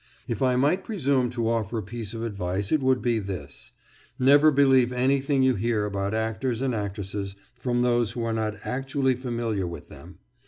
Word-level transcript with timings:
If 0.27 0.41
I 0.41 0.55
might 0.55 0.83
presume 0.83 1.29
to 1.29 1.47
offer 1.47 1.77
a 1.77 1.83
piece 1.83 2.15
of 2.15 2.23
advice, 2.23 2.71
it 2.71 2.81
would 2.81 3.03
be 3.03 3.19
this: 3.19 3.71
Never 4.17 4.49
believe 4.49 4.91
anything 4.91 5.43
you 5.43 5.53
hear 5.53 5.85
about 5.85 6.15
actors 6.15 6.59
and 6.59 6.73
actresses 6.73 7.35
from 7.53 7.81
those 7.81 8.13
who 8.13 8.23
are 8.23 8.33
not 8.33 8.55
actually 8.63 9.13
familiar 9.13 9.67
with 9.67 9.89
them. 9.89 10.17